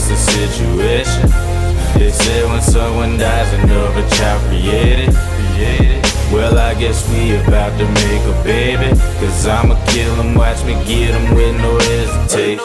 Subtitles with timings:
[0.00, 1.30] situation?
[1.94, 5.14] They say when someone dies, another child created.
[6.32, 8.90] Well, I guess we about to make a baby.
[9.18, 12.64] Cause I'ma kill him, watch me get him with no hesitation.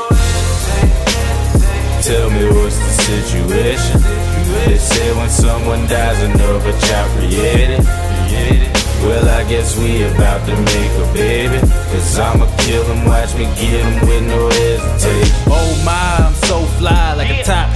[2.05, 4.02] Tell me what's the situation?
[4.66, 7.82] They say when someone dies, another child created.
[9.02, 11.60] Well, I guess we about to make a baby.
[11.60, 15.36] Cause I'ma kill him, watch me get him with no hesitation.
[15.48, 16.32] Oh my,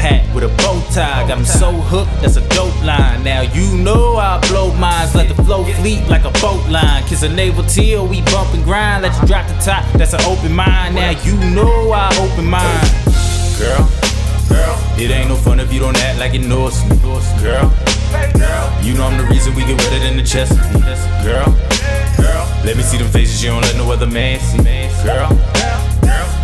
[0.10, 1.28] hat with a bow tie.
[1.28, 3.24] Got me so hooked, that's a dope line.
[3.24, 7.04] Now you know I blow minds, let the flow fleet like a boat line.
[7.04, 9.04] Kiss a navel teal, we bump and grind.
[9.04, 10.96] Let you drop the top, that's an open mind.
[10.96, 12.90] Now you know I open mine.
[13.60, 13.84] Girl,
[14.50, 16.82] girl, it ain't no fun if you don't act like you know us.
[17.42, 17.68] Girl,
[18.38, 20.54] girl, you know I'm the reason we get wetter than the chest.
[21.24, 21.46] Girl,
[22.18, 24.58] girl, let me see them faces you don't let no other man see.
[25.04, 25.30] Girl,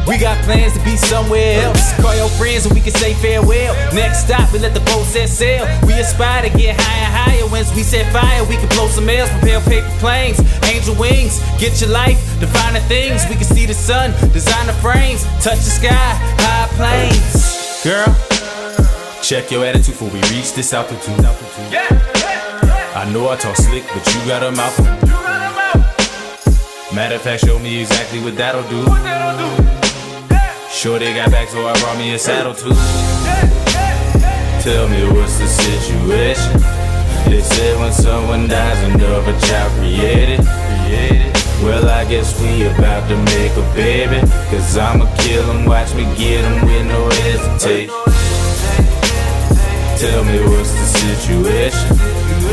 [0.08, 1.94] we got plans to be somewhere else.
[2.00, 3.74] Call your friends and we can say farewell.
[3.94, 5.66] Next stop, we let the boat set sail.
[5.88, 7.46] We aspire to get higher higher.
[7.50, 11.42] Once we set fire, we can blow some air, prepare paper planes, angel wings.
[11.60, 13.26] Get your life, define the things.
[13.30, 17.82] We can see the sun, design the frames, touch the sky, high planes.
[17.84, 18.14] Girl,
[19.22, 21.18] check your attitude before we reach this altitude.
[21.20, 21.34] Yeah,
[21.72, 22.94] yeah, yeah.
[22.96, 24.78] I know I talk slick, but you got a mouth.
[26.94, 28.86] Matter of fact, show me exactly what that'll do.
[28.86, 29.85] Sure
[30.84, 32.70] they got back, so I brought me a saddle too.
[34.62, 36.62] Tell me what's the situation?
[37.32, 40.42] They said when someone dies, another child created.
[41.64, 44.20] Well, I guess we about to make a baby.
[44.52, 47.90] Cause I'ma kill him, watch me get him with no hesitation.
[49.98, 51.98] Tell me what's the situation?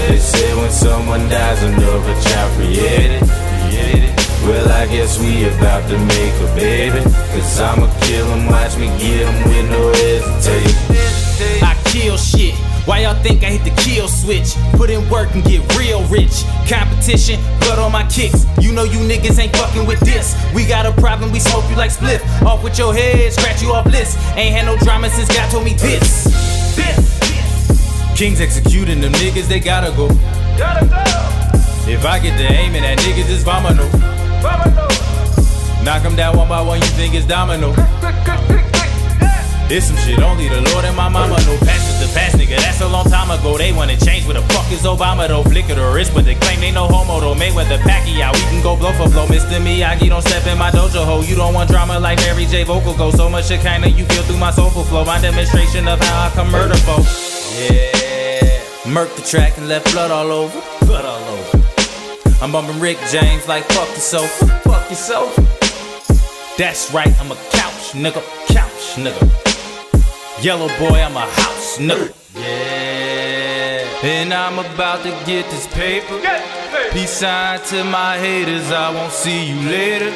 [0.08, 4.21] They say when someone dies, another child created.
[4.44, 6.98] Well, I guess we about to make a baby.
[7.30, 11.62] Cause I'ma kill him, watch me get him with no hesitation.
[11.62, 12.54] I kill shit.
[12.84, 14.54] Why y'all think I hit the kill switch?
[14.72, 16.42] Put in work and get real rich.
[16.68, 18.44] Competition, blood on my kicks.
[18.58, 20.34] You know you niggas ain't fucking with this.
[20.52, 22.20] We got a problem, we smoke you like spliff.
[22.42, 24.18] Off with your head, scratch you off list.
[24.34, 26.24] Ain't had no drama since God told me this.
[26.74, 26.98] This.
[28.16, 30.08] Kings executing them niggas, they gotta go.
[30.58, 31.88] Gotta go.
[31.88, 34.21] If I get to aiming at niggas, it's vomino.
[35.84, 37.74] Knock them down one by one, you think it's domino.
[39.72, 41.56] It's some shit only the Lord and my mama know.
[41.64, 42.60] Past is the past, nigga.
[42.60, 43.56] That's a long time ago.
[43.56, 45.42] They wanna change where the fuck is Obama though.
[45.42, 47.34] Flick of the wrist, but they claim they no homo though.
[47.34, 49.26] Mayweather Pacquiao, we can go blow for blow.
[49.26, 49.58] Mr.
[49.64, 51.22] Miyagi, don't step in my dojo ho.
[51.22, 52.64] You don't want drama like Mary J.
[52.64, 53.10] Vocal go.
[53.12, 55.06] So much shit kinda you feel through my soulful flow.
[55.06, 57.58] My demonstration of how I can murder folks.
[57.58, 58.92] Yeah.
[58.92, 60.60] Murk the track and left blood all over.
[60.84, 61.41] Blood all over.
[62.42, 64.48] I'm bumping Rick James like fuck sofa.
[64.64, 65.42] Fuck your sofa.
[66.58, 68.20] That's right, I'm a couch nigga.
[68.48, 70.42] Couch nigga.
[70.42, 72.12] Yellow boy, I'm a house nigga.
[72.34, 73.86] Yeah.
[74.02, 76.20] And I'm about to get this paper.
[76.90, 80.10] Peace sign to my haters, I won't see you later.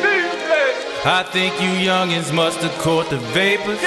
[1.04, 3.80] I think you youngins must have caught the vapors.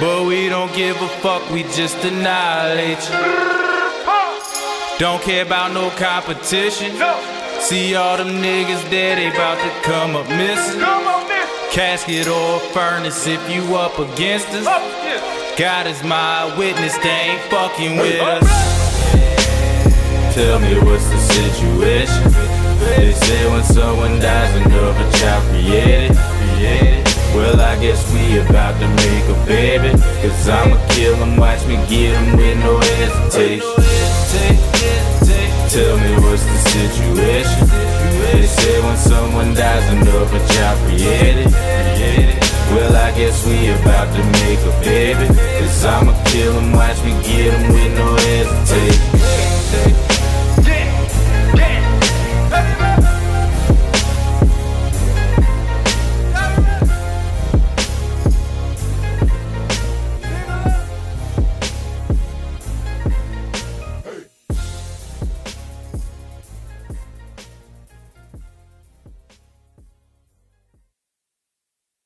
[0.00, 3.38] But we don't give a fuck, we just annihilate you.
[4.98, 6.98] Don't care about no competition.
[7.60, 10.80] See all them niggas dead, they about to come up missing.
[11.70, 14.64] Casket or furnace if you up against us.
[15.58, 18.46] God is my witness, they ain't fucking with us.
[20.34, 22.32] Tell me what's the situation?
[22.78, 26.16] They say when someone dies, another child created.
[26.16, 27.04] created.
[27.34, 29.90] Well, I guess we about to make a baby.
[30.22, 33.66] Cause I'ma kill him, watch me get him with no hesitation.
[35.68, 37.68] Tell me what's the situation?
[38.32, 41.52] They say when someone dies, another child created.
[42.72, 45.26] Well, I guess we about to make a baby.
[45.58, 50.07] Cause I'ma kill him, watch me get him with no hesitation.